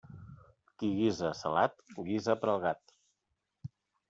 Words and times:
Qui 0.79 0.87
guisa 0.99 1.29
salat, 1.41 1.75
guisa 2.09 2.37
per 2.41 2.51
al 2.55 2.61
gat. 2.65 2.97